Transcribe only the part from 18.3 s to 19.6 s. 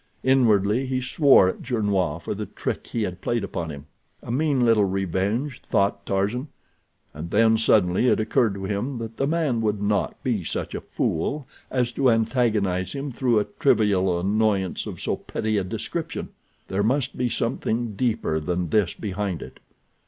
than this behind it.